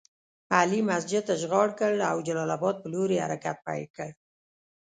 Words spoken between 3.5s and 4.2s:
پیل کړ.